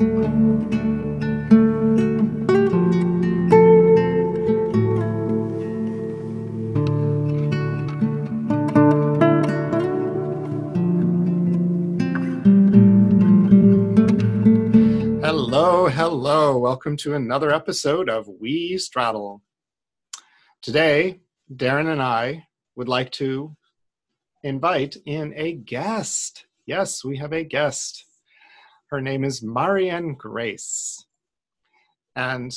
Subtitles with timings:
[0.00, 0.16] Hello,
[15.88, 16.56] hello.
[16.56, 19.42] Welcome to another episode of We Straddle.
[20.62, 21.20] Today,
[21.54, 23.54] Darren and I would like to
[24.42, 26.46] invite in a guest.
[26.64, 28.06] Yes, we have a guest.
[28.90, 31.06] Her name is Marianne Grace.
[32.16, 32.52] And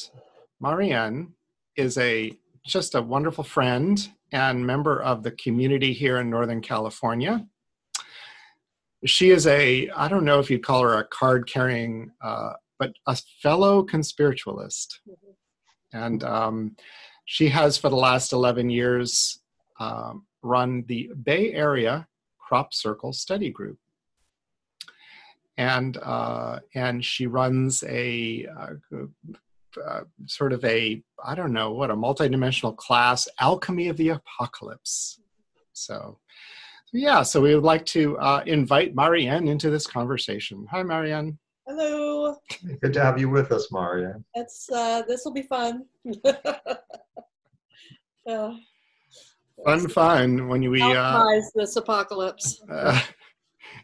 [0.59, 1.34] Marianne
[1.75, 2.31] is a
[2.66, 7.45] just a wonderful friend and member of the community here in Northern California.
[9.05, 12.94] She is a, I don't know if you'd call her a card carrying, uh, but
[13.05, 15.02] a fellow conspiritualist.
[15.91, 16.75] And um,
[17.25, 19.39] she has, for the last 11 years,
[19.80, 22.08] um, run the Bay Area
[22.39, 23.77] Crop Circle Study Group.
[25.57, 28.73] And, uh, and she runs a uh,
[29.84, 35.19] uh, sort of a, I don't know, what, a multidimensional class, Alchemy of the Apocalypse.
[35.73, 36.19] So,
[36.91, 40.66] yeah, so we would like to uh, invite Marianne into this conversation.
[40.72, 41.38] Hi, Marianne.
[41.67, 42.35] Hello.
[42.81, 44.23] Good to have you with us, Marianne.
[44.35, 45.85] It's uh, this will be fun.
[48.28, 48.53] uh,
[49.66, 51.23] Fun, fun when we uh,
[51.56, 52.61] this apocalypse.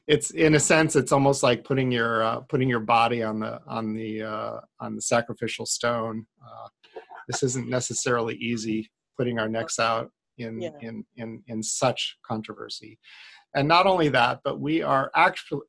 [0.08, 3.60] It's in a sense it's almost like putting your uh, putting your body on the
[3.68, 6.26] on the uh, on the sacrificial stone.
[6.44, 6.68] Uh,
[7.28, 10.72] this isn't necessarily easy putting our necks out in Yeah.
[10.82, 12.98] in in in such controversy.
[13.56, 15.62] And not only that but we are actually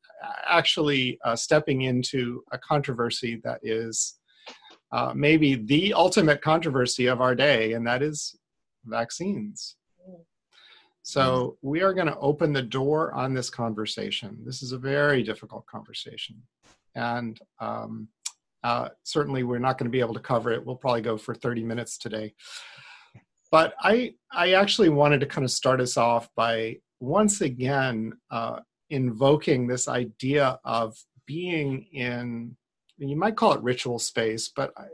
[0.47, 4.17] actually uh, stepping into a controversy that is
[4.93, 8.35] uh, maybe the ultimate controversy of our day and that is
[8.85, 9.77] vaccines
[11.03, 14.39] so we are going to open the door on this conversation.
[14.45, 16.43] This is a very difficult conversation,
[16.95, 18.09] and um,
[18.63, 20.65] uh, certainly we're not going to be able to cover it.
[20.65, 22.35] We'll probably go for 30 minutes today.
[23.51, 28.61] But I, I actually wanted to kind of start us off by once again uh,
[28.91, 30.97] invoking this idea of
[31.27, 32.57] being in,
[32.99, 34.85] you might call it ritual space, but uh,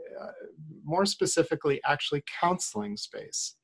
[0.83, 3.56] more specifically, actually counseling space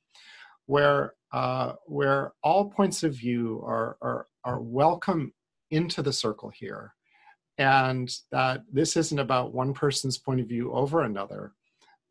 [0.65, 5.33] where uh, where all points of view are, are are welcome
[5.71, 6.93] into the circle here,
[7.57, 11.53] and that this isn't about one person's point of view over another,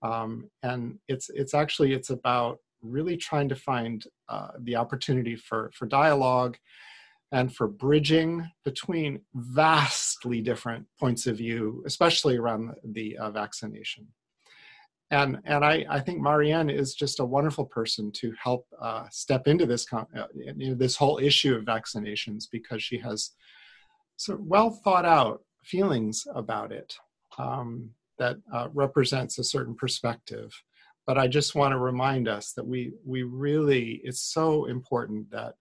[0.02, 5.70] um, and it's it's actually it's about really trying to find uh, the opportunity for
[5.74, 6.56] for dialogue
[7.32, 14.06] and for bridging between vastly different points of view, especially around the, uh, vaccination
[15.12, 19.46] and and I, I think Marianne is just a wonderful person to help uh, step
[19.46, 20.04] into this uh,
[20.56, 23.30] into this whole issue of vaccinations because she has
[24.16, 26.96] sort of well thought out feelings about it
[27.38, 30.50] um, that uh, represents a certain perspective.
[31.06, 35.56] But I just want to remind us that we we really it's so important that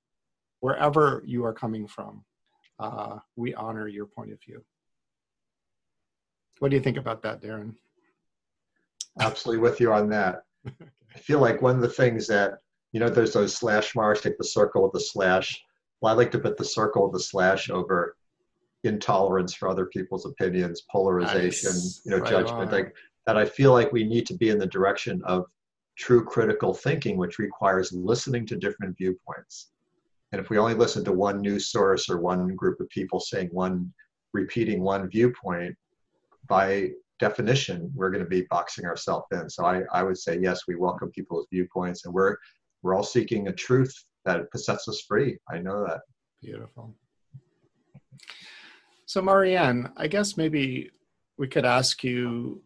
[0.62, 2.24] wherever you are coming from,
[2.80, 4.64] uh, we honor your point of view.
[6.60, 7.76] What do you think about that, Darren?
[9.20, 10.44] Absolutely with you on that.
[10.68, 12.54] I feel like one of the things that,
[12.92, 15.62] you know, there's those slash marks, like the circle with the slash.
[16.00, 18.16] Well, I like to put the circle with the slash over
[18.84, 22.02] intolerance for other people's opinions, polarization, Nice.
[22.06, 22.70] you know, Right judgment.
[22.70, 22.72] on.
[22.72, 22.96] Like
[23.28, 25.46] that I feel like we need to be in the direction of
[25.98, 29.72] true critical thinking, which requires listening to different viewpoints.
[30.32, 33.50] And if we only listen to one news source or one group of people saying
[33.52, 33.94] one,
[34.34, 35.76] repeating one viewpoint,
[36.48, 39.50] by definition, we're going to be boxing ourselves in.
[39.50, 42.36] So I, I would say, yes, we welcome people's viewpoints and we're,
[42.82, 43.94] we're all seeking a truth
[44.26, 45.38] that sets us free.
[45.50, 46.02] I know that.
[46.42, 46.96] Beautiful.
[49.06, 50.90] So, Marianne, I guess maybe
[51.38, 52.62] we could ask you.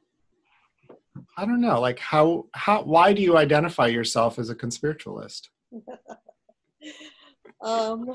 [1.37, 5.49] I don't know, like how how why do you identify yourself as a conspiritualist?
[7.61, 8.05] um,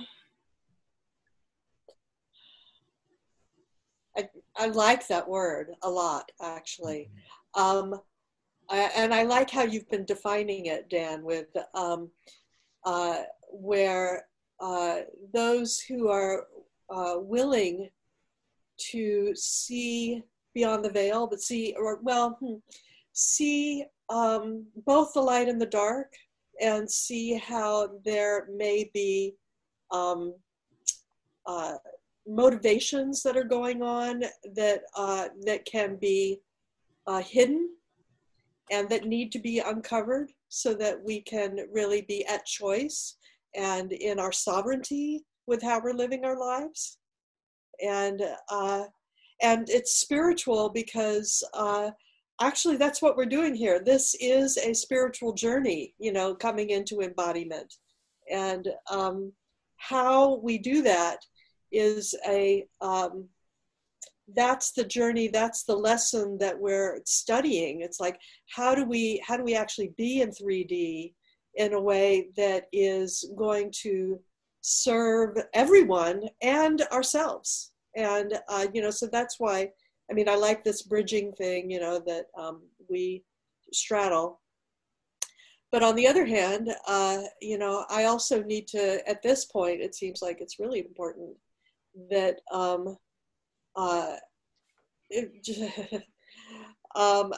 [4.21, 7.11] I, I like that word a lot, actually.
[7.55, 8.01] Um,
[8.69, 12.11] I, and I like how you've been defining it, Dan, with um,
[12.85, 14.27] uh, where
[14.61, 15.01] uh,
[15.33, 16.47] those who are
[16.91, 17.89] uh, willing
[18.91, 20.23] to see
[20.55, 22.57] beyond the veil, but see, or well, hmm,
[23.13, 26.13] see um, both the light and the dark,
[26.61, 29.35] and see how there may be
[29.91, 30.35] um,
[31.47, 31.75] uh,
[32.31, 34.23] motivations that are going on
[34.55, 36.41] that uh, that can be
[37.07, 37.71] uh, hidden
[38.71, 43.17] and that need to be uncovered so that we can really be at choice
[43.57, 46.99] and in our sovereignty with how we're living our lives
[47.83, 48.85] and uh,
[49.43, 51.91] and it's spiritual because uh,
[52.41, 53.81] actually that's what we're doing here.
[53.81, 57.75] This is a spiritual journey, you know, coming into embodiment,
[58.31, 59.33] and um,
[59.77, 61.19] how we do that
[61.73, 63.29] is a um,
[64.35, 67.81] that's the journey that's the lesson that we're studying.
[67.81, 68.21] It's like
[68.55, 71.15] how do we how do we actually be in 3d
[71.57, 74.21] in a way that is going to
[74.61, 77.73] serve everyone and ourselves?
[77.97, 79.71] And uh, you know so that's why
[80.11, 83.25] i mean i like this bridging thing you know that um, we
[83.73, 84.41] straddle.
[85.73, 89.81] But on the other hand uh, you know i also need to at this point
[89.81, 91.37] it seems like it's really important
[92.11, 92.97] that um,
[93.77, 94.17] uh,
[95.11, 96.05] it,
[96.95, 97.33] um,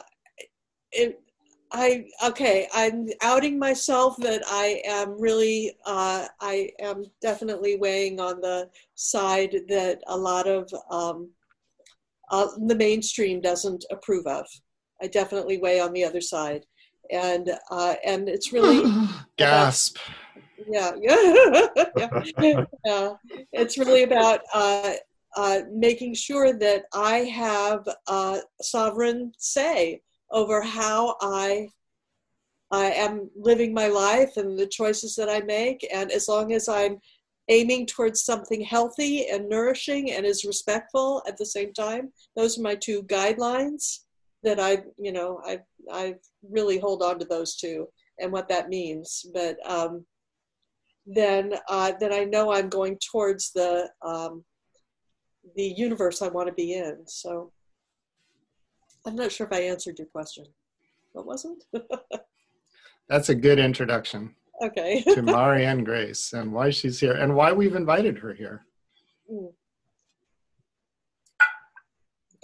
[0.91, 1.19] it,
[1.71, 2.67] I okay.
[2.73, 5.75] I'm outing myself that I am really.
[5.85, 11.31] Uh, I am definitely weighing on the side that a lot of um,
[12.29, 14.45] uh, the mainstream doesn't approve of.
[15.01, 16.65] I definitely weigh on the other side,
[17.11, 18.85] and uh, and it's really
[19.37, 19.97] gasp.
[20.69, 21.67] Yeah, yeah,
[22.85, 23.13] yeah.
[23.51, 24.93] It's really about uh,
[25.35, 30.01] uh, making sure that I have a sovereign say
[30.31, 31.69] over how I
[32.71, 35.87] I am living my life and the choices that I make.
[35.93, 36.97] And as long as I'm
[37.47, 42.63] aiming towards something healthy and nourishing and is respectful at the same time, those are
[42.63, 43.99] my two guidelines
[44.41, 45.59] that I, you know, I
[45.91, 46.15] I
[46.49, 47.87] really hold on to those two
[48.19, 49.23] and what that means.
[49.33, 50.03] But um,
[51.05, 54.43] then uh, then I know I'm going towards the um,
[55.55, 57.03] the universe I want to be in.
[57.05, 57.51] So
[59.05, 60.45] I'm not sure if I answered your question.
[61.11, 61.83] What was it?
[63.09, 64.33] That's a good introduction.
[64.61, 65.03] Okay.
[65.13, 68.65] to Marianne Grace and why she's here and why we've invited her here.
[69.31, 69.51] Mm.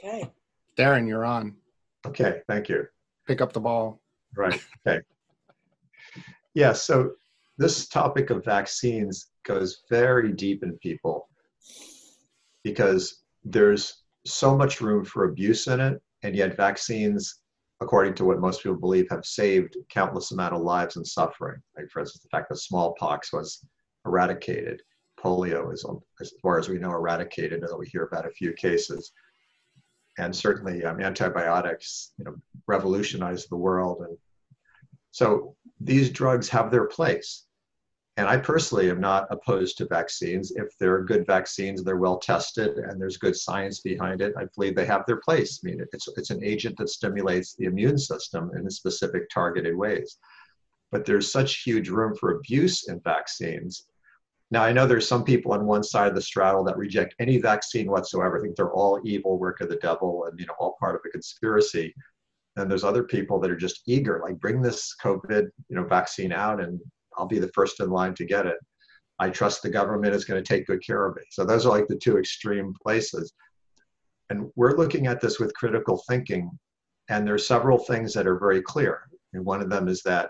[0.04, 0.30] Okay.
[0.78, 1.56] Darren, you're on.
[2.06, 2.86] Okay, thank you.
[3.28, 4.02] Pick up the ball.
[4.36, 4.62] Right.
[4.88, 5.02] Okay.
[6.54, 7.12] yeah, so
[7.60, 11.28] this topic of vaccines goes very deep in people
[12.64, 17.42] because there's so much room for abuse in it, and yet vaccines,
[17.82, 21.62] according to what most people believe, have saved countless amount of lives and suffering.
[21.76, 23.66] Like, for instance, the fact that smallpox was
[24.06, 24.82] eradicated,
[25.22, 25.86] polio is,
[26.22, 29.12] as far as we know, eradicated, although we hear about a few cases.
[30.18, 32.36] And certainly, um, antibiotics, you know,
[32.68, 34.18] revolutionized the world, and
[35.12, 37.46] so these drugs have their place.
[38.20, 40.52] And I personally am not opposed to vaccines.
[40.52, 44.76] If they're good vaccines, they're well tested, and there's good science behind it, I believe
[44.76, 45.62] they have their place.
[45.64, 50.18] I mean, it's, it's an agent that stimulates the immune system in specific targeted ways.
[50.92, 53.86] But there's such huge room for abuse in vaccines.
[54.52, 57.38] Now, I know there's some people on one side of the straddle that reject any
[57.38, 60.76] vaccine whatsoever, I think they're all evil, work of the devil, and you know, all
[60.78, 61.96] part of a conspiracy.
[62.58, 66.34] And there's other people that are just eager, like bring this COVID, you know, vaccine
[66.34, 66.82] out and
[67.20, 68.58] I'll be the first in line to get it.
[69.20, 71.24] I trust the government is going to take good care of me.
[71.30, 73.34] So those are like the two extreme places.
[74.30, 76.50] And we're looking at this with critical thinking,
[77.10, 79.02] and there's several things that are very clear.
[79.34, 80.30] And one of them is that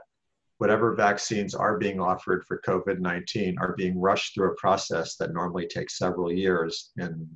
[0.58, 5.34] whatever vaccines are being offered for COVID 19 are being rushed through a process that
[5.34, 7.28] normally takes several years in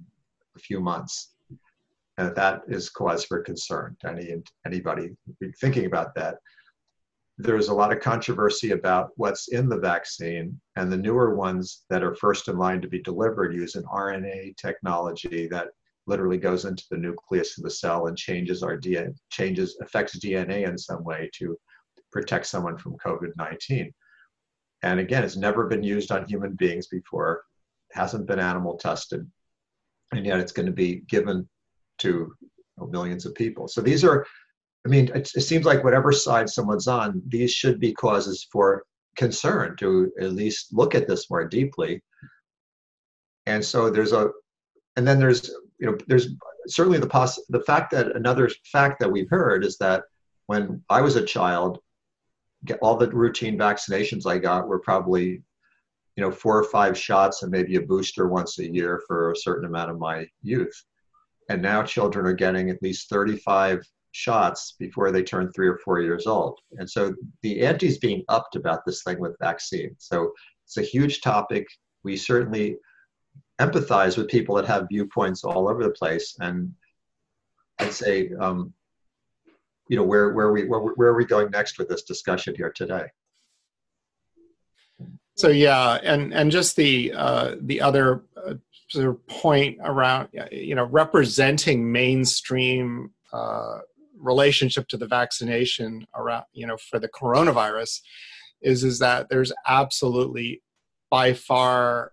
[0.55, 1.35] a few months.
[2.17, 5.11] And that is cause for concern to any, anybody
[5.59, 6.37] thinking about that
[7.37, 12.03] there's a lot of controversy about what's in the vaccine, and the newer ones that
[12.03, 15.69] are first in line to be delivered use an RNA technology that
[16.05, 20.67] literally goes into the nucleus of the cell and changes our DNA, changes affects DNA
[20.67, 21.57] in some way to
[22.11, 23.91] protect someone from COVID-19.
[24.83, 27.43] And again, it's never been used on human beings before,
[27.93, 29.25] hasn't been animal tested,
[30.11, 31.47] and yet it's going to be given
[31.99, 32.33] to
[32.89, 33.67] millions of people.
[33.67, 34.25] So these are
[34.85, 38.83] I mean, it, it seems like whatever side someone's on, these should be causes for
[39.15, 42.01] concern to at least look at this more deeply.
[43.45, 44.29] And so there's a,
[44.95, 45.49] and then there's,
[45.79, 46.29] you know, there's
[46.67, 50.03] certainly the poss the fact that another fact that we've heard is that
[50.47, 51.79] when I was a child,
[52.81, 55.41] all the routine vaccinations I got were probably,
[56.15, 59.37] you know, four or five shots and maybe a booster once a year for a
[59.37, 60.73] certain amount of my youth.
[61.49, 63.81] And now children are getting at least 35
[64.13, 66.59] shots before they turn three or four years old.
[66.73, 69.95] And so the ante is being upped about this thing with vaccine.
[69.97, 70.31] So
[70.65, 71.67] it's a huge topic.
[72.03, 72.77] We certainly
[73.59, 76.35] empathize with people that have viewpoints all over the place.
[76.39, 76.73] And
[77.79, 78.73] I'd say, um,
[79.89, 82.71] you know, where, where, we, where, where are we going next with this discussion here
[82.71, 83.07] today?
[85.35, 88.53] So yeah, and and just the uh, the other uh,
[88.89, 93.79] sort of point around you know representing mainstream uh,
[94.17, 98.01] relationship to the vaccination around you know for the coronavirus
[98.61, 100.61] is is that there's absolutely
[101.09, 102.11] by far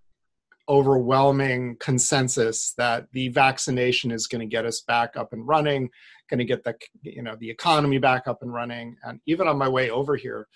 [0.68, 5.90] overwhelming consensus that the vaccination is going to get us back up and running
[6.30, 8.96] going to get the you know the economy back up and running.
[9.02, 10.46] And even on my way over here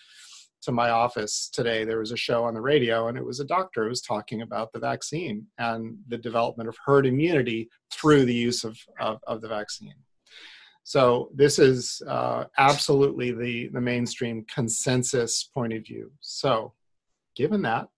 [0.63, 3.45] to my office today there was a show on the radio and it was a
[3.45, 8.35] doctor who was talking about the vaccine and the development of herd immunity through the
[8.35, 9.93] use of, of, of the vaccine
[10.85, 16.12] so this is uh, absolutely the, the mainstream consensus point of view.
[16.21, 16.75] So
[17.35, 17.88] given that,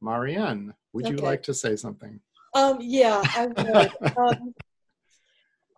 [0.00, 1.14] Marianne, would okay.
[1.14, 2.18] you like to say something?
[2.54, 4.16] Um, yeah, I would.
[4.16, 4.54] um,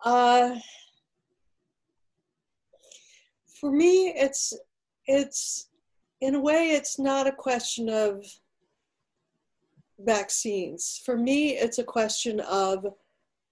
[0.05, 0.55] uh,
[3.59, 4.53] for me, it's
[5.05, 5.67] it's
[6.21, 8.25] in a way, it's not a question of
[9.99, 11.01] vaccines.
[11.05, 12.85] For me, it's a question of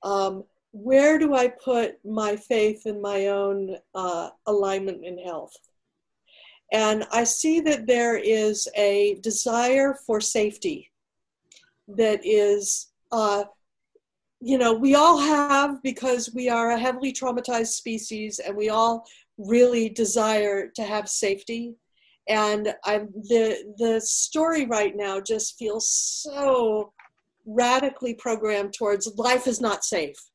[0.04, 5.56] um, where do I put my faith in my own uh, alignment in health?
[6.72, 10.90] And I see that there is a desire for safety
[11.90, 13.44] that is, uh,
[14.40, 19.06] you know, we all have because we are a heavily traumatized species and we all
[19.38, 21.76] really desire to have safety.
[22.30, 26.94] And I'm, the, the story right now just feels so
[27.46, 30.31] radically programmed towards life is not safe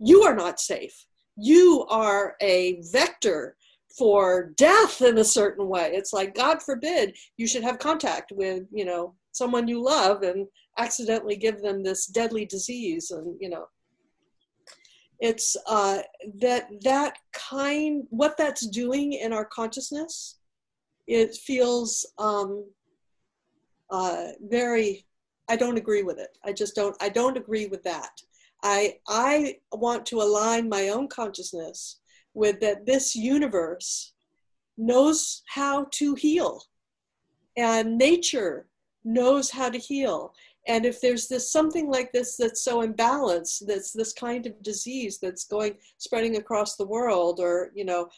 [0.00, 1.06] you are not safe.
[1.36, 3.56] You are a vector
[3.98, 5.92] for death in a certain way.
[5.94, 10.46] It's like, God forbid, you should have contact with, you know, someone you love and
[10.78, 13.10] accidentally give them this deadly disease.
[13.10, 13.66] And, you know,
[15.18, 15.98] it's uh,
[16.40, 20.38] that, that kind, what that's doing in our consciousness,
[21.06, 22.64] it feels um,
[23.90, 25.04] uh, very,
[25.48, 26.38] I don't agree with it.
[26.44, 28.10] I just don't, I don't agree with that.
[28.62, 32.00] I, I want to align my own consciousness
[32.34, 34.12] with that this universe
[34.76, 36.62] knows how to heal.
[37.56, 38.66] And nature
[39.04, 40.34] knows how to heal.
[40.66, 45.18] And if there's this something like this that's so imbalanced that's this kind of disease
[45.20, 48.08] that's going spreading across the world or you know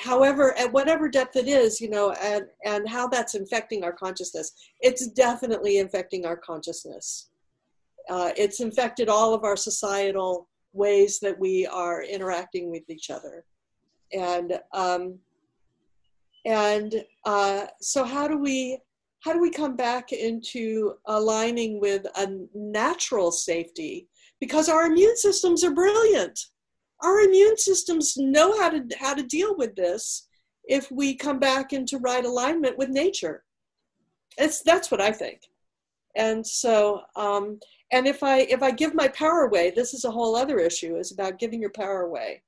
[0.00, 4.52] however at whatever depth it is you know and and how that's infecting our consciousness
[4.80, 7.30] it's definitely infecting our consciousness
[8.10, 13.44] uh, it's infected all of our societal ways that we are interacting with each other.
[14.12, 15.18] And um,
[16.44, 18.78] and uh, so how do we
[19.20, 24.08] how do we come back into aligning with a natural safety?
[24.40, 26.38] Because our immune systems are brilliant.
[27.02, 30.28] Our immune systems know how to how to deal with this
[30.64, 33.44] if we come back into right alignment with nature.
[34.38, 35.40] It's that's what I think.
[36.16, 37.58] And so um,
[37.92, 40.96] and if i if i give my power away this is a whole other issue
[40.96, 42.42] is about giving your power away.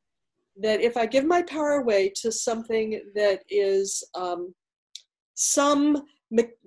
[0.60, 4.54] That if i give my power away to something that is um,
[5.34, 6.02] some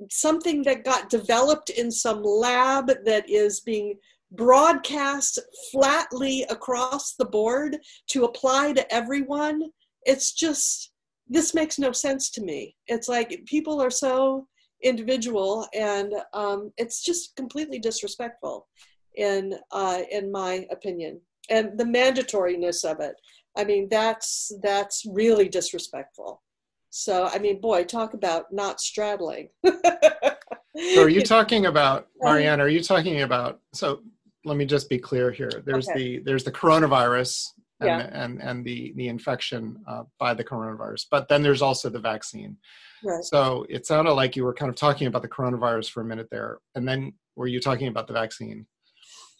[0.09, 3.95] something that got developed in some lab that is being
[4.31, 5.39] broadcast
[5.71, 9.61] flatly across the board to apply to everyone
[10.05, 10.91] it's just
[11.29, 12.75] this makes no sense to me.
[12.87, 14.47] It's like people are so
[14.83, 18.67] individual, and um, it's just completely disrespectful,
[19.15, 21.21] in uh, in my opinion.
[21.49, 23.15] And the mandatoriness of it,
[23.57, 26.41] I mean, that's that's really disrespectful.
[26.89, 29.49] So, I mean, boy, talk about not straddling.
[29.65, 32.61] so, are you talking about um, Marianne?
[32.61, 33.59] Are you talking about?
[33.73, 34.01] So,
[34.45, 35.51] let me just be clear here.
[35.65, 35.97] There's okay.
[35.97, 37.47] the there's the coronavirus
[37.79, 38.09] and yeah.
[38.11, 42.57] and and the the infection uh, by the coronavirus, but then there's also the vaccine.
[43.03, 43.23] Right.
[43.23, 46.27] So it sounded like you were kind of talking about the coronavirus for a minute
[46.31, 48.65] there, and then were you talking about the vaccine?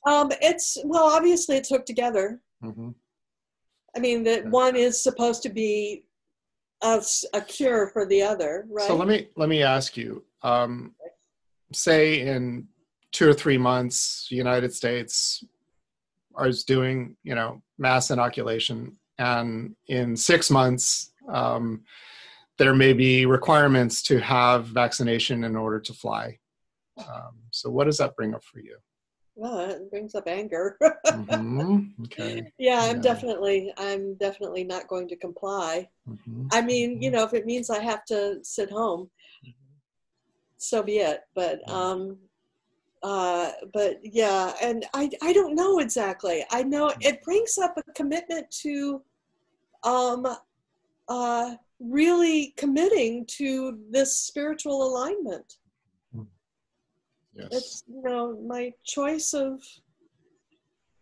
[0.05, 2.41] Um, it's well, obviously it's hooked together.
[2.63, 2.89] Mm-hmm.
[3.95, 4.49] I mean, that yeah.
[4.49, 6.05] one is supposed to be
[6.83, 7.03] a,
[7.33, 8.87] a, cure for the other, right?
[8.87, 10.23] So let me let me ask you.
[10.43, 10.93] Um,
[11.73, 12.67] say in
[13.11, 15.43] two or three months, United States
[16.45, 21.11] is doing you know mass inoculation, and in six months.
[21.31, 21.83] Um,
[22.57, 26.39] there may be requirements to have vaccination in order to fly.
[26.97, 28.77] Um, so, what does that bring up for you?
[29.35, 30.77] Well, it brings up anger.
[31.05, 32.03] mm-hmm.
[32.05, 32.51] Okay.
[32.57, 33.01] Yeah, I'm yeah.
[33.03, 35.87] definitely, I'm definitely not going to comply.
[36.09, 36.47] Mm-hmm.
[36.51, 37.17] I mean, you mm-hmm.
[37.17, 39.11] know, if it means I have to sit home,
[39.45, 39.51] mm-hmm.
[40.57, 41.21] so be it.
[41.35, 42.17] But, um,
[43.03, 46.45] uh, but yeah, and I, I don't know exactly.
[46.51, 47.01] I know mm-hmm.
[47.01, 49.01] it brings up a commitment to,
[49.83, 50.27] um,
[51.07, 55.57] uh, really committing to this spiritual alignment.
[57.35, 57.47] Yes.
[57.51, 59.61] It's you know my choice of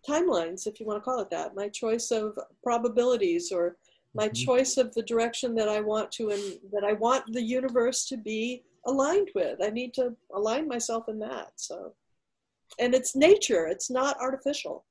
[0.07, 3.77] timelines, if you want to call it that, my choice of probabilities or
[4.13, 4.45] my mm-hmm.
[4.45, 8.17] choice of the direction that I want to and that I want the universe to
[8.17, 9.61] be aligned with.
[9.61, 11.51] I need to align myself in that.
[11.55, 11.93] So,
[12.79, 14.85] and it's nature, it's not artificial.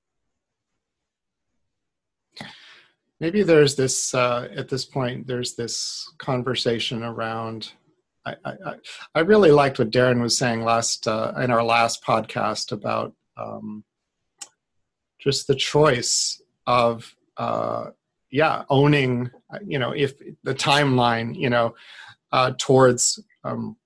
[3.21, 7.73] Maybe there's this, uh, at this point, there's this conversation around.
[8.27, 8.55] I, I,
[9.15, 13.85] I really liked what Darren was saying last uh, in our last podcast about um,
[15.21, 17.91] just the choice of uh,
[18.31, 19.31] yeah owning
[19.67, 21.75] you know if the timeline you know
[22.33, 23.77] uh, towards um,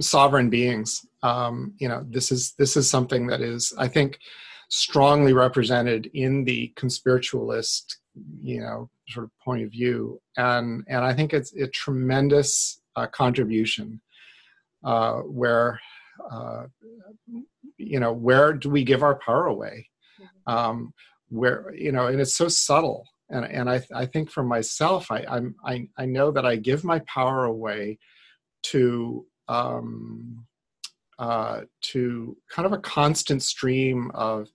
[0.00, 1.04] sovereign beings.
[1.22, 4.18] Um, you know this is this is something that is i think
[4.68, 7.98] strongly represented in the conspiritualist
[8.40, 10.20] you know sort of point of view.
[10.36, 14.00] And and i think it's a tremendous uh, contribution
[14.84, 15.80] uh, where
[16.30, 16.64] uh,
[17.76, 19.88] you know where do we give our power away?
[20.20, 20.52] Mm-hmm.
[20.52, 20.94] um,
[21.28, 23.04] where you know and it's so subtle.
[23.30, 26.82] And and i i think for myself i i'm i, I know that i give
[26.82, 27.98] my power away
[28.70, 30.44] to um
[31.18, 34.48] uh to kind of a constant stream of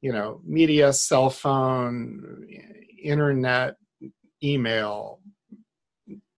[0.00, 2.46] you know media cell phone
[3.02, 3.76] internet
[4.42, 5.20] email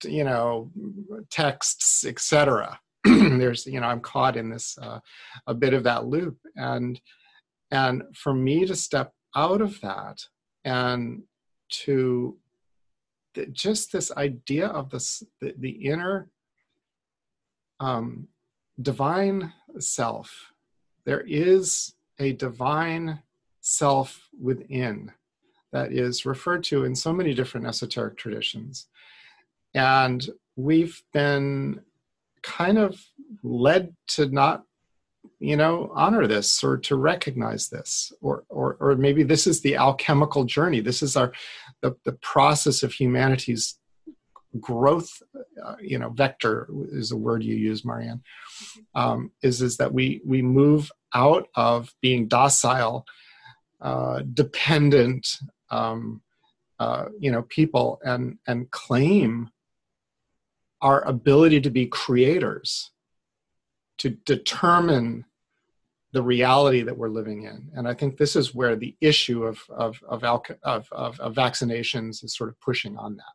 [0.03, 0.71] you know
[1.29, 4.99] texts etc there's you know i'm caught in this uh,
[5.47, 6.37] a bit of that loop.
[6.55, 6.99] And
[7.71, 10.17] and for me to step out of that
[10.65, 11.23] and
[11.69, 12.37] to
[13.51, 16.29] just this idea of this the, the inner
[17.81, 18.27] um,
[18.81, 20.53] divine self.
[21.05, 23.19] There is a divine
[23.59, 25.11] self within
[25.73, 28.87] that is referred to in so many different esoteric traditions.
[29.73, 31.81] And we've been
[32.43, 33.01] kind of
[33.43, 34.63] led to not
[35.39, 39.75] you know honor this or to recognize this or or or maybe this is the
[39.75, 40.81] alchemical journey.
[40.81, 41.31] This is our
[41.81, 43.79] the, the process of humanity's
[44.59, 45.21] growth
[45.63, 48.21] uh, you know vector is a word you use marianne
[48.95, 53.05] um, is is that we we move out of being docile
[53.81, 55.37] uh, dependent
[55.69, 56.21] um,
[56.79, 59.49] uh, you know people and and claim
[60.81, 62.91] our ability to be creators
[63.97, 65.23] to determine
[66.11, 67.69] the reality that we're living in.
[67.73, 70.23] And I think this is where the issue of, of, of,
[70.63, 73.33] of, of, of vaccinations is sort of pushing on that.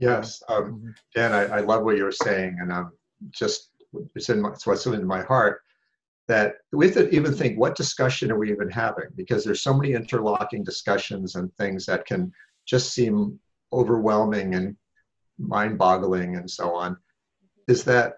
[0.00, 0.90] Yes, um, mm-hmm.
[1.14, 2.90] Dan, I, I, love what you're saying, and I'm
[3.30, 3.70] just
[4.14, 5.60] it's in my, it's what's in my heart
[6.26, 9.74] that we have to even think what discussion are we even having because there's so
[9.74, 12.32] many interlocking discussions and things that can
[12.66, 13.38] just seem
[13.72, 14.76] overwhelming and
[15.38, 16.96] mind-boggling and so on.
[17.68, 18.14] Is that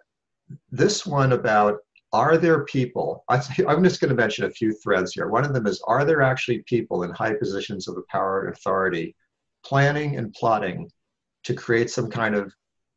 [0.71, 1.79] this one about
[2.13, 5.55] are there people I, i'm just going to mention a few threads here one of
[5.55, 9.17] them is are there actually people in high positions of the power and authority
[9.65, 10.91] planning and plotting
[11.45, 12.53] to create some kind of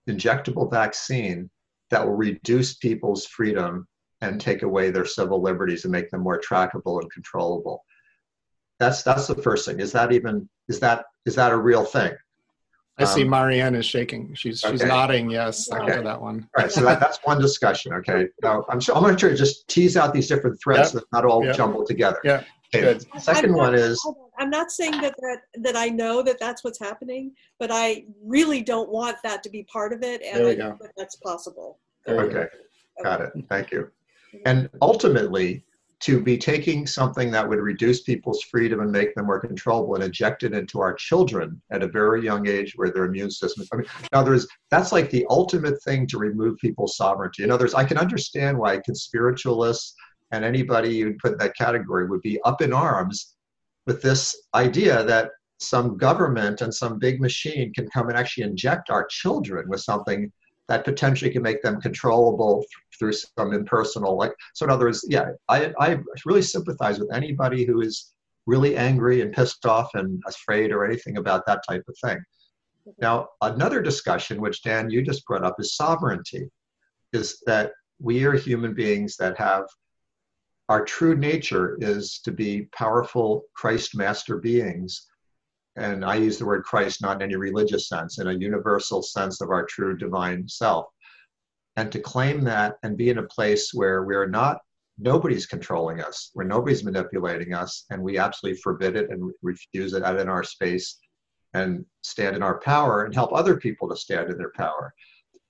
[0.09, 1.49] injectable vaccine
[1.89, 3.87] that will reduce people's freedom
[4.21, 7.83] and take away their civil liberties and make them more trackable and controllable
[8.79, 12.13] that's that's the first thing is that even is that is that a real thing
[12.97, 14.33] I see um, Marianne is shaking.
[14.35, 16.01] She's she's nodding yes okay.
[16.01, 16.47] that one.
[16.55, 17.91] All right, so that, that's one discussion.
[17.91, 20.93] Okay, now I'm sure, I'm going to try to just tease out these different threads
[20.93, 21.03] yep.
[21.11, 21.57] not all yep.
[21.57, 22.19] jumbled together.
[22.23, 22.45] Yeah.
[22.77, 22.93] Okay.
[22.93, 23.21] Good.
[23.21, 24.01] Second not, one is
[24.37, 28.61] I'm not saying that, that that I know that that's what's happening, but I really
[28.61, 31.79] don't want that to be part of it, and I think that that's possible.
[32.07, 32.47] Okay.
[33.03, 33.33] Got it.
[33.49, 33.89] Thank you.
[34.33, 34.37] Mm-hmm.
[34.45, 35.65] And ultimately,
[36.01, 40.03] to be taking something that would reduce people's freedom and make them more controllable and
[40.03, 43.77] inject it into our children at a very young age where their immune system i
[43.77, 47.63] mean in other words that's like the ultimate thing to remove people's sovereignty in other
[47.63, 49.93] words i can understand why conspiritualists
[50.35, 53.35] and anybody you'd put in that category would be up in arms
[53.85, 58.89] with this idea that some government and some big machine can come and actually inject
[58.89, 60.31] our children with something
[60.67, 62.63] that potentially can make them controllable
[62.97, 67.65] through some impersonal like so in other words yeah i i really sympathize with anybody
[67.65, 71.95] who is really angry and pissed off and afraid or anything about that type of
[72.03, 72.23] thing.
[72.99, 76.49] Now another discussion which dan you just brought up is sovereignty
[77.13, 79.65] is that we are human beings that have
[80.69, 85.07] our true nature is to be powerful christ master beings
[85.75, 89.41] and I use the word Christ not in any religious sense, in a universal sense
[89.41, 90.87] of our true divine self.
[91.75, 94.59] And to claim that and be in a place where we're not,
[94.97, 100.03] nobody's controlling us, where nobody's manipulating us, and we absolutely forbid it and refuse it
[100.03, 100.97] out in our space
[101.53, 104.93] and stand in our power and help other people to stand in their power.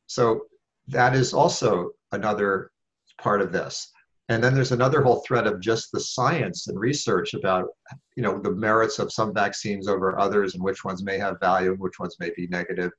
[0.08, 0.45] So
[0.88, 2.71] that is also another
[3.19, 3.91] part of this.
[4.30, 7.68] And then there's another whole thread of just the science and research about
[8.16, 11.72] you know the merits of some vaccines over others and which ones may have value
[11.72, 12.92] and which ones may be negative.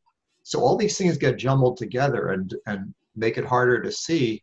[0.43, 4.43] So all these things get jumbled together and and make it harder to see.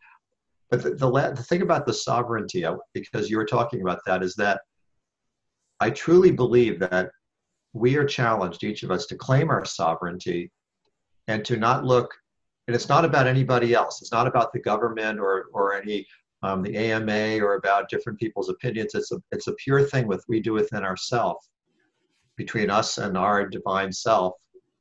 [0.70, 4.24] But the, the, the thing about the sovereignty uh, because you were talking about that
[4.24, 4.62] is that
[5.80, 7.10] i truly believe that
[7.74, 10.52] we are challenged each of us to claim our sovereignty
[11.28, 12.14] and to not look
[12.68, 14.02] and it's not about anybody else.
[14.02, 16.08] It's not about the government or or any
[16.44, 18.94] um, the AMA or about different people's opinions.
[18.94, 21.50] It's a it's a pure thing with we do within ourselves,
[22.36, 24.34] between us and our divine self,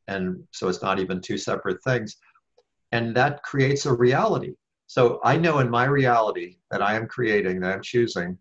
[0.09, 2.17] and so it's not even two separate things,
[2.91, 4.55] and that creates a reality.
[4.89, 8.37] So I know in my reality that I am creating, that I'm choosing,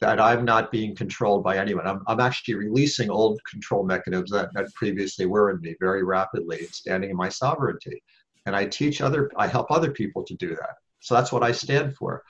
[0.00, 1.86] that I'm not being controlled by anyone.
[1.86, 6.66] I'm, I'm actually releasing old control mechanisms that, that previously were in me very rapidly,
[6.72, 8.02] standing in my sovereignty.
[8.46, 10.74] And I teach other, I help other people to do that.
[11.04, 12.22] So that's what I stand for.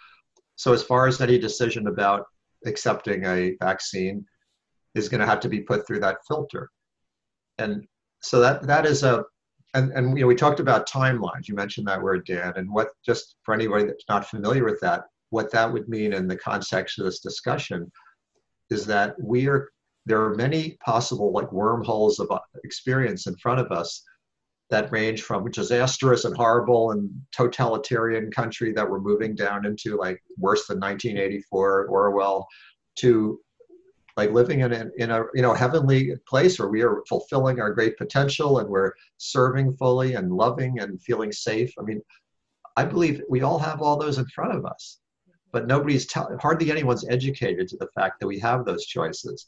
[0.57, 2.25] So as far as any decision about
[2.67, 4.27] accepting a vaccine
[4.97, 6.71] is going to have to be put through that filter.
[7.59, 7.87] And
[8.21, 9.25] so that that is a
[9.75, 11.47] and, and you know we talked about timelines.
[11.47, 15.05] You mentioned that word, Dan, and what just for anybody that's not familiar with that,
[15.31, 17.91] what that would mean in the context of this discussion
[18.71, 19.69] is that we are
[20.07, 24.03] there are many possible like wormholes of uh, experience in front of us
[24.70, 30.22] that range from disastrous and horrible and totalitarian country that we're moving down into like
[30.38, 32.48] worse than 1984 Orwell
[32.96, 33.38] to
[34.16, 37.72] like living in a, in a you know heavenly place where we are fulfilling our
[37.72, 41.72] great potential and we're serving fully and loving and feeling safe.
[41.79, 42.00] I mean
[42.77, 44.98] i believe we all have all those in front of us
[45.55, 49.46] but nobody's tell, hardly anyone's educated to the fact that we have those choices.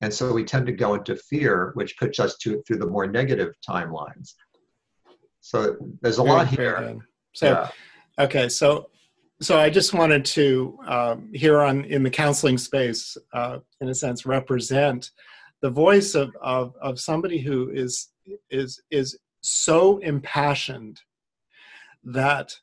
[0.00, 3.06] And so we tend to go into fear which puts us to through the more
[3.06, 4.34] negative timelines
[5.46, 6.98] so there's a Very lot here.
[7.32, 8.24] So, yeah.
[8.24, 8.90] okay, so
[9.40, 13.94] so I just wanted to um, here on in the counseling space, uh, in a
[13.94, 15.12] sense, represent
[15.62, 18.08] the voice of, of of somebody who is
[18.50, 21.00] is is so impassioned
[22.02, 22.58] that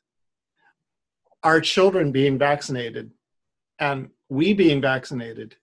[1.42, 3.12] our children being vaccinated
[3.78, 5.56] and we being vaccinated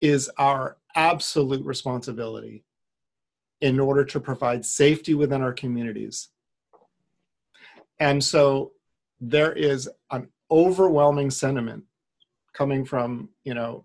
[0.00, 2.64] is our absolute responsibility
[3.60, 6.30] in order to provide safety within our communities
[8.00, 8.72] and so
[9.20, 11.84] there is an overwhelming sentiment
[12.54, 13.84] coming from, you know,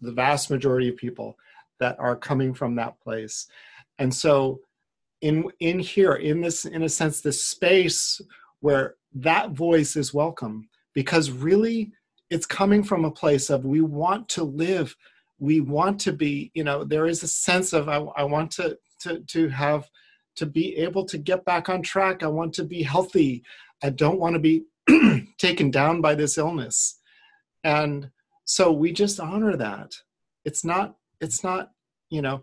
[0.00, 1.38] the vast majority of people
[1.78, 3.46] that are coming from that place.
[3.98, 4.60] And so
[5.20, 8.20] in in here in this in a sense this space
[8.60, 11.92] where that voice is welcome because really
[12.28, 14.96] it's coming from a place of we want to live
[15.38, 18.76] we want to be you know there is a sense of i, I want to
[19.00, 19.88] to to have
[20.36, 22.22] to be able to get back on track.
[22.22, 23.42] I want to be healthy.
[23.82, 24.64] I don't want to be
[25.38, 27.00] taken down by this illness.
[27.64, 28.10] And
[28.44, 29.92] so we just honor that.
[30.44, 31.70] It's not, it's not,
[32.10, 32.42] you know,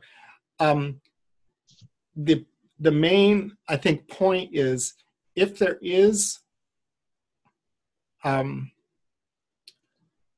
[0.59, 1.01] um,
[2.15, 2.45] the,
[2.79, 4.93] the main, I think, point is
[5.35, 6.39] if there is,
[8.23, 8.71] um,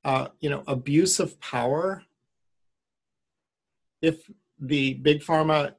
[0.03, 2.03] uh, you know, abuse of power,
[4.01, 5.73] if the big pharma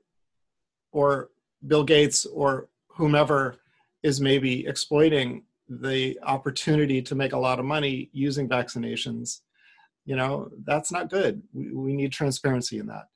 [0.92, 1.30] or
[1.66, 3.56] Bill Gates or whomever
[4.02, 9.40] is maybe exploiting the opportunity to make a lot of money using vaccinations,
[10.04, 11.42] you know, that's not good.
[11.52, 13.06] We, we need transparency in that.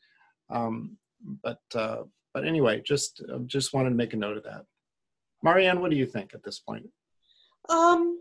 [0.49, 0.97] Um,
[1.43, 4.65] but uh, but anyway, just uh, just wanted to make a note of that.
[5.43, 6.89] Marianne, what do you think at this point?
[7.69, 8.21] Um,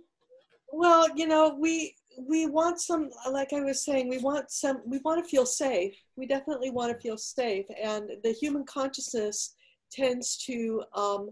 [0.71, 4.99] well, you know, we we want some, like I was saying, we want some, we
[4.99, 5.93] want to feel safe.
[6.15, 9.53] We definitely want to feel safe, and the human consciousness
[9.91, 11.29] tends to um,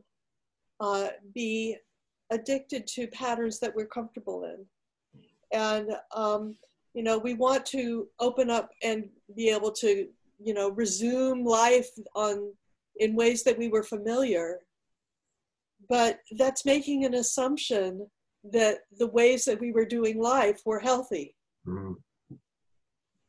[0.80, 1.78] uh, be
[2.32, 4.66] addicted to patterns that we're comfortable in.
[5.52, 6.56] And, um,
[6.94, 10.08] you know, we want to open up and be able to,
[10.40, 12.52] you know, resume life on
[12.98, 14.60] in ways that we were familiar.
[15.90, 18.08] But that's making an assumption
[18.52, 21.36] that the ways that we were doing life were healthy.
[21.68, 21.94] Mm-hmm.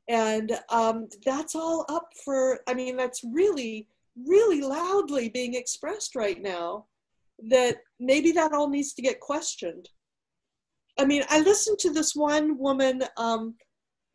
[0.09, 6.41] And um, that's all up for, I mean, that's really really loudly being expressed right
[6.41, 6.87] now
[7.51, 9.89] that maybe that all needs to get questioned.
[10.99, 13.55] I mean, I listened to this one woman, um,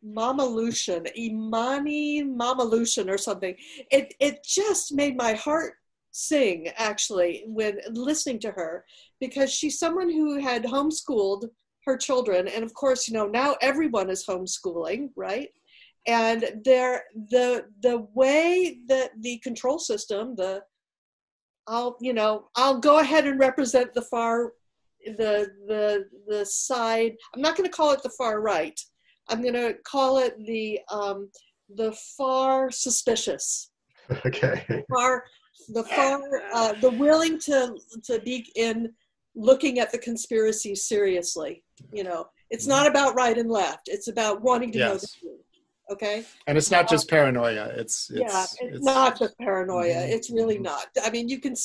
[0.01, 3.55] Mama Lucian, Imani Mama Lucian or something.
[3.91, 5.73] It, it just made my heart
[6.11, 8.85] sing actually when listening to her
[9.19, 11.49] because she's someone who had homeschooled
[11.85, 12.47] her children.
[12.47, 15.49] And of course, you know, now everyone is homeschooling, right?
[16.09, 20.61] And there the the way that the control system the
[21.67, 24.51] i'll you know i'll go ahead and represent the far
[25.05, 27.15] the the the side.
[27.33, 28.79] I'm not going to call it the far right.
[29.29, 31.29] I'm going to call it the um,
[31.75, 33.71] the far suspicious.
[34.25, 34.83] Okay.
[34.89, 35.23] Far
[35.67, 36.19] the far
[36.51, 38.91] uh, the willing to to be in
[39.35, 41.63] looking at the conspiracy seriously.
[41.93, 43.87] You know, it's not about right and left.
[43.87, 45.41] It's about wanting to know the truth.
[45.91, 46.23] Okay.
[46.47, 47.73] And it's not just paranoia.
[47.75, 49.95] It's, it's yeah, it's, not just paranoia.
[49.95, 50.09] Mhm.
[50.09, 50.63] It's really Mhm.
[50.63, 50.87] not.
[51.03, 51.55] I mean, you can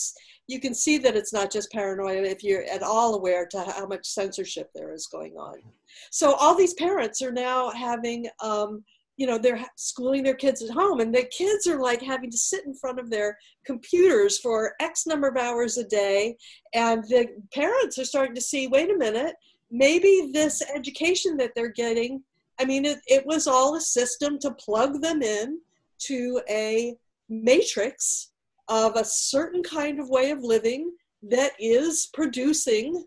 [0.46, 3.86] you can see that it's not just paranoia if you're at all aware to how
[3.86, 5.62] much censorship there is going on.
[6.10, 8.84] So all these parents are now having, um,
[9.16, 12.36] you know, they're schooling their kids at home, and the kids are like having to
[12.36, 16.36] sit in front of their computers for X number of hours a day,
[16.74, 19.36] and the parents are starting to see, wait a minute,
[19.70, 22.22] maybe this education that they're getting
[22.58, 25.60] I mean, it, it was all a system to plug them in
[26.00, 26.96] to a
[27.28, 28.30] matrix
[28.68, 33.04] of a certain kind of way of living that is producing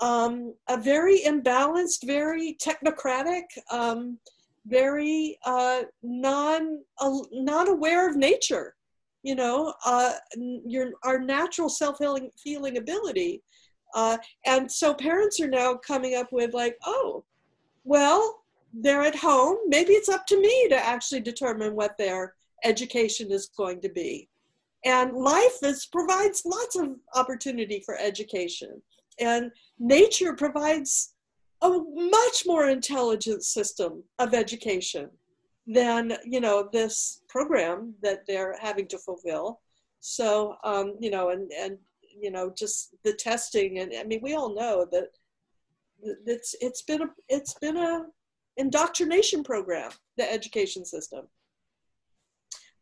[0.00, 4.18] um, a very imbalanced, very technocratic, um,
[4.66, 8.74] very uh, non uh, non aware of nature.
[9.22, 11.98] You know, uh, your our natural self
[12.42, 13.42] healing ability,
[13.94, 17.24] uh, and so parents are now coming up with like, oh,
[17.84, 18.41] well,
[18.72, 19.58] they're at home.
[19.66, 24.28] Maybe it's up to me to actually determine what their education is going to be.
[24.84, 28.82] And life is, provides lots of opportunity for education.
[29.20, 31.14] And nature provides
[31.60, 35.10] a much more intelligent system of education
[35.66, 39.60] than, you know, this program that they're having to fulfill.
[40.00, 41.78] So, um, you know, and, and,
[42.20, 43.78] you know, just the testing.
[43.78, 45.08] And I mean, we all know that
[46.26, 48.06] it's, it's been a, it's been a,
[48.56, 51.26] indoctrination program, the education system.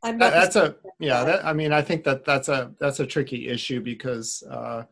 [0.02, 3.06] I'm That- that's a yeah that i mean i think that that's a that's a
[3.06, 4.84] tricky issue because uh,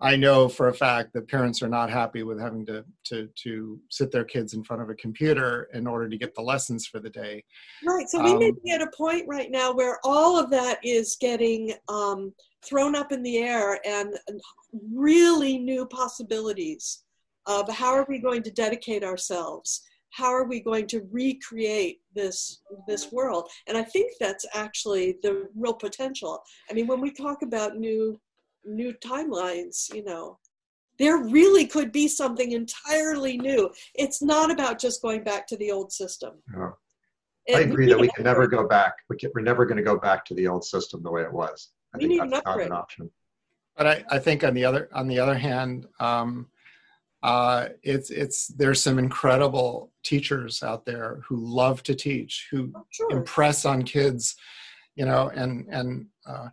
[0.00, 3.78] i know for a fact that parents are not happy with having to to to
[3.90, 6.98] sit their kids in front of a computer in order to get the lessons for
[6.98, 7.44] the day
[7.84, 8.08] right.
[8.08, 11.16] So we may um, be at a point right now where all of that is
[11.20, 12.32] getting um,
[12.64, 14.14] thrown up in the air and
[14.94, 17.04] really new possibilities
[17.46, 22.62] of how are we going to dedicate ourselves how are we going to recreate this
[22.86, 27.42] this world and i think that's actually the real potential i mean when we talk
[27.42, 28.18] about new
[28.64, 30.38] new timelines you know
[30.98, 35.70] there really could be something entirely new it's not about just going back to the
[35.70, 36.70] old system Yeah.
[37.46, 38.94] It- I agree that we can never go back.
[39.08, 41.32] We can, we're never going to go back to the old system the way it
[41.32, 41.70] was.
[41.94, 43.10] I We think need an that's not an option.
[43.74, 46.48] but I, I think on the other on the other hand, um,
[47.22, 52.84] uh, it's it's there's some incredible teachers out there who love to teach, who Oh,
[52.90, 53.10] sure.
[53.10, 54.36] impress on kids,
[54.94, 56.48] you know, and and uh,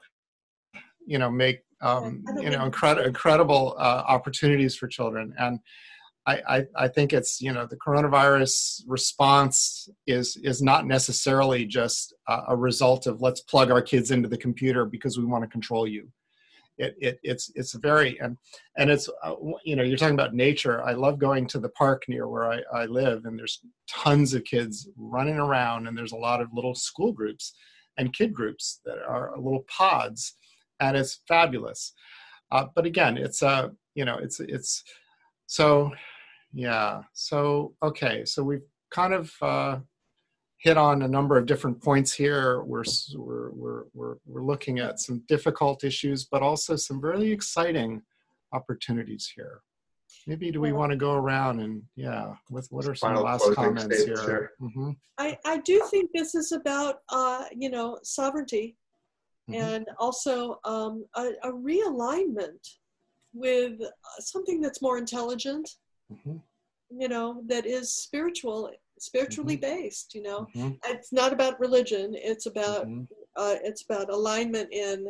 [1.06, 5.36] you know make um, you know incredible incredible uh, opportunities for children.
[5.38, 5.60] And
[6.26, 12.16] I, I I think it's you know the coronavirus response is is not necessarily just
[12.28, 15.48] a, a result of let's plug our kids into the computer because we want to
[15.50, 16.08] control you.
[16.78, 18.38] It, it it's it's very and
[18.78, 20.84] and it's uh, you know you're talking about nature.
[20.84, 24.44] I love going to the park near where I, I live and there's tons of
[24.44, 27.54] kids running around and there's a lot of little school groups
[27.98, 30.36] and kid groups that are little pods
[30.80, 31.94] and it's fabulous.
[32.52, 34.84] Uh, but again it's uh you know it's it's
[35.48, 35.92] so
[36.54, 38.62] yeah so okay so we've
[38.92, 39.78] kind of uh
[40.58, 42.64] hit on a number of different points here.
[42.64, 42.84] We're
[43.16, 48.02] we're we're we're, we're looking at some difficult issues, but also some really exciting
[48.54, 49.62] opportunities here.
[50.28, 53.42] Maybe do we want to go around and yeah, with what are some Final last
[53.42, 54.52] closing comments statements here?
[54.60, 54.70] here.
[54.74, 58.76] hmm I, I do think this is about uh, you know sovereignty
[59.48, 59.76] Mhm.
[59.78, 62.68] and also um, a, a realignment
[63.32, 63.88] with uh,
[64.20, 65.70] something that's more intelligent
[66.24, 66.38] hmm
[66.90, 69.76] you know that is spiritual spiritually Mm-hmm.
[69.82, 73.02] based you know hmm it's not about religion it's about hmm
[73.38, 75.08] uh, it's about alignment in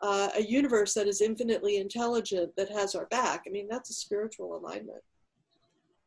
[0.00, 3.94] uh, a universe that is infinitely intelligent that has our back i mean that's a
[3.94, 5.02] spiritual alignment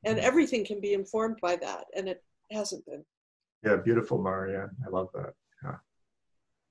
[0.04, 0.24] and Mhm.
[0.24, 3.06] everything can be informed by that and it hasn't been
[3.64, 4.70] Yeah, beautiful, Maria.
[4.86, 5.34] I love that.
[5.64, 5.78] Yeah.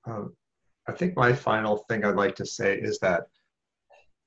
[0.04, 0.36] Um,
[0.86, 3.22] I think my final thing I'd like to say is that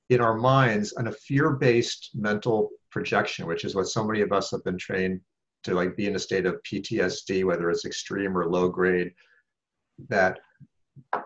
[0.08, 4.50] in our minds, on a fear-based mental projection, which is what so many of us
[4.50, 5.20] have been trained
[5.66, 9.12] to like be in a state of PTSD, whether it's extreme or low grade,
[10.08, 10.40] that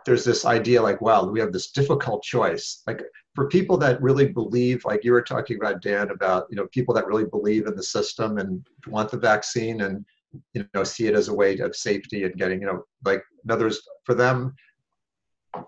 [0.05, 2.83] there's this idea like, wow, we have this difficult choice.
[2.87, 3.03] Like
[3.35, 6.95] for people that really believe, like you were talking about, Dan, about you know people
[6.95, 10.05] that really believe in the system and want the vaccine and
[10.55, 13.51] you know see it as a way of safety and getting you know like in
[13.51, 14.55] others for them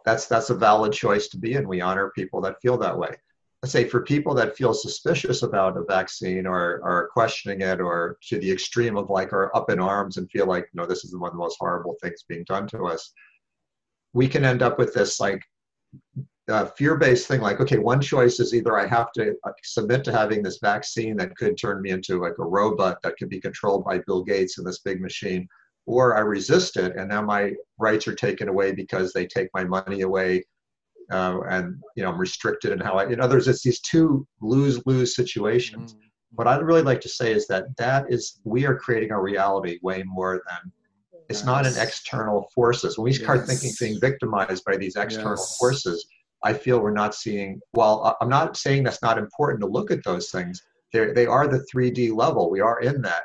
[0.05, 3.15] that's that's a valid choice to be and we honor people that feel that way
[3.63, 8.19] let's say for people that feel suspicious about a vaccine or are questioning it or
[8.21, 11.17] to the extreme of like are up in arms and feel like no this is
[11.17, 13.13] one of the most horrible things being done to us
[14.13, 15.43] we can end up with this like
[16.49, 20.11] uh, fear-based thing like okay one choice is either i have to uh, submit to
[20.11, 23.85] having this vaccine that could turn me into like a robot that can be controlled
[23.85, 25.47] by bill gates and this big machine
[25.87, 29.63] or i resist it and now my rights are taken away because they take my
[29.63, 30.43] money away
[31.13, 33.09] uh, and you know I'm restricted in how I.
[33.09, 35.95] In others, it's these two lose-lose situations.
[35.95, 36.07] Mm-hmm.
[36.35, 39.79] What I'd really like to say is that that is we are creating our reality
[39.83, 40.73] way more than
[41.29, 41.47] it's yes.
[41.47, 42.99] not an external forces.
[42.99, 43.49] When we start yes.
[43.49, 45.57] thinking being victimized by these external yes.
[45.59, 46.07] forces,
[46.45, 47.61] I feel we're not seeing.
[47.73, 50.61] While I'm not saying that's not important to look at those things,
[50.93, 52.51] they they are the 3D level.
[52.51, 53.23] We are in that.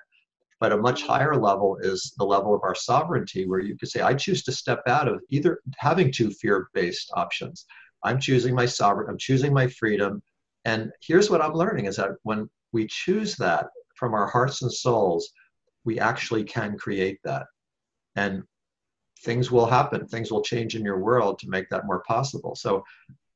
[0.59, 4.01] But a much higher level is the level of our sovereignty, where you could say,
[4.01, 7.65] I choose to step out of either having two fear based options.
[8.03, 10.21] I'm choosing my sovereign, I'm choosing my freedom.
[10.65, 14.71] And here's what I'm learning is that when we choose that from our hearts and
[14.71, 15.29] souls,
[15.85, 17.45] we actually can create that.
[18.15, 18.43] And
[19.23, 22.55] things will happen, things will change in your world to make that more possible.
[22.55, 22.83] So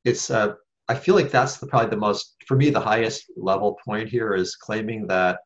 [0.04, 0.54] it's, uh,
[0.88, 4.34] I feel like that's the, probably the most, for me, the highest level point here
[4.34, 5.38] is claiming that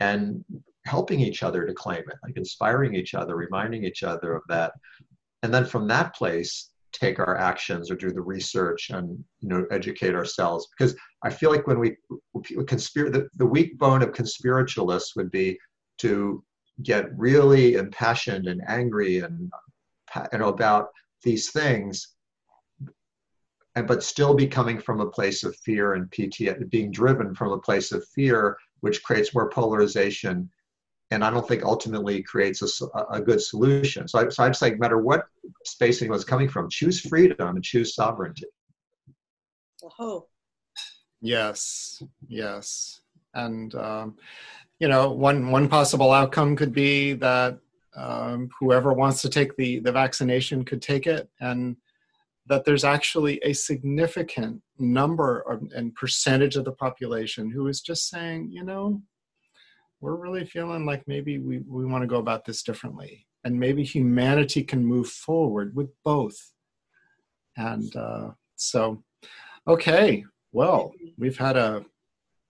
[0.00, 0.44] and
[0.86, 4.72] helping each other to claim it, like inspiring each other, reminding each other of that.
[5.42, 9.64] And then from that place, take our actions or do the research and you know
[9.70, 11.96] educate ourselves because i feel like when we
[12.66, 15.58] conspire the, the weak bone of conspiritualists would be
[15.98, 16.42] to
[16.82, 19.50] get really impassioned and angry and
[20.32, 20.88] you know about
[21.22, 22.14] these things
[23.76, 27.52] and but still be coming from a place of fear and pt being driven from
[27.52, 30.50] a place of fear which creates more polarization
[31.10, 34.08] and I don't think ultimately creates a, a good solution.
[34.08, 35.26] So I, so I just like, no matter what
[35.64, 38.46] space anyone's coming from, choose freedom and choose sovereignty.
[39.98, 40.26] Oh.
[41.22, 43.02] Yes, yes,
[43.34, 44.16] and um,
[44.78, 47.58] you know, one one possible outcome could be that
[47.94, 51.76] um, whoever wants to take the the vaccination could take it, and
[52.46, 58.08] that there's actually a significant number of, and percentage of the population who is just
[58.08, 59.02] saying, you know,
[60.00, 63.26] we're really feeling like maybe we, we want to go about this differently.
[63.44, 66.36] And maybe humanity can move forward with both.
[67.56, 69.02] And uh, so,
[69.66, 71.84] okay, well, we've had a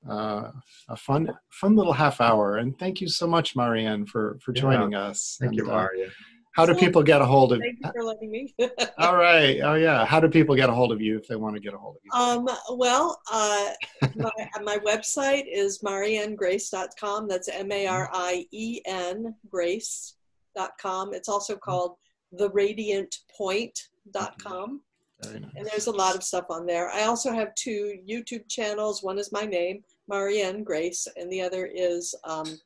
[0.09, 0.51] uh,
[0.89, 4.93] a fun fun little half hour, and thank you so much, Marianne, for for joining
[4.93, 5.03] yeah.
[5.03, 5.37] us.
[5.39, 6.07] Thank and, you, Maria.
[6.07, 6.11] Uh,
[6.53, 7.65] how do people get a hold of you?
[7.65, 8.55] Thank you for letting me.
[8.99, 9.61] all right.
[9.61, 10.05] Oh yeah.
[10.05, 11.97] How do people get a hold of you if they want to get a hold
[11.97, 12.11] of you?
[12.13, 13.69] Um, well, uh,
[14.17, 14.31] my,
[14.63, 17.29] my website is marienegrace.com.
[17.29, 21.15] That's M-A-R-I-E-N grace.com.
[21.15, 21.95] It's also called
[22.39, 24.81] theradiantpoint.com.
[25.23, 25.51] Very nice.
[25.55, 26.91] And there's a lot of stuff on there.
[26.91, 29.03] I also have two YouTube channels.
[29.03, 32.59] One is my name, Marianne Grace, and the other is um,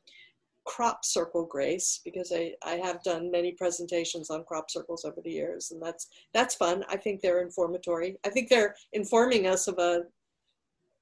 [0.64, 5.30] crop circle grace because I, I have done many presentations on crop circles over the
[5.30, 6.84] years and that's that's fun.
[6.88, 8.16] I think they're informatory.
[8.24, 10.02] I think they're informing us of a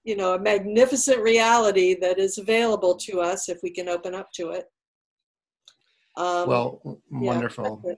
[0.04, 4.32] you know a magnificent reality that is available to us if we can open up
[4.32, 4.70] to it.
[6.16, 7.82] Um, well wonderful.
[7.84, 7.94] yeah,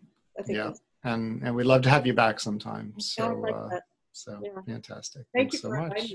[0.47, 0.71] yeah.
[1.05, 3.81] and and we'd love to have you back sometime so like uh,
[4.13, 4.61] so yeah.
[4.67, 5.23] fantastic.
[5.35, 6.13] Thank Thanks you so much.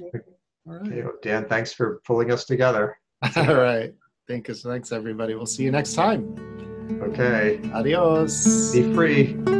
[0.67, 0.91] all right.
[0.91, 2.97] Okay, dan thanks for pulling us together.
[3.35, 3.93] All right
[4.29, 5.33] Thanks, thanks everybody.
[5.33, 6.35] We'll see you next time.
[7.01, 7.59] Okay.
[7.73, 8.71] Adios.
[8.71, 9.58] Be free.